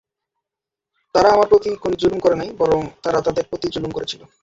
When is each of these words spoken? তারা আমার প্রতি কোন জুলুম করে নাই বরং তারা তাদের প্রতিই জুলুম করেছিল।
তারা 1.15 1.29
আমার 1.31 1.47
প্রতি 1.47 1.69
কোন 1.75 1.91
জুলুম 2.01 2.19
করে 2.19 2.35
নাই 2.35 2.49
বরং 2.57 2.81
তারা 3.03 3.19
তাদের 3.21 3.45
প্রতিই 3.49 3.73
জুলুম 3.75 3.91
করেছিল। 3.93 4.21